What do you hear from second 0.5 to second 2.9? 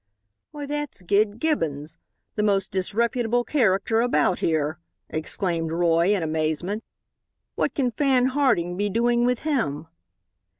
that's Gid Gibbons, the most